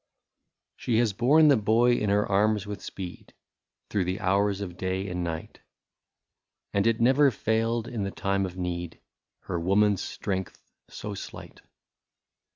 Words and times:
She 0.77 0.97
has 0.97 1.13
borne 1.13 1.49
the 1.49 1.55
boy 1.57 1.91
in 1.93 2.09
her 2.09 2.25
arms 2.25 2.65
with 2.65 2.81
speed, 2.81 3.35
I 3.37 3.37
|Through 3.91 4.05
the 4.05 4.19
hours 4.19 4.59
of 4.59 4.75
day 4.75 5.07
and 5.07 5.23
night, 5.23 5.59
And 6.73 6.87
it 6.87 6.99
never 6.99 7.29
failed 7.29 7.87
in 7.87 8.01
the 8.01 8.09
time 8.09 8.43
of 8.47 8.57
need,— 8.57 8.99
Her 9.47 9.59
woman's 9.59 10.01
strength 10.01 10.71
so 10.89 11.13
sUght. 11.13 11.59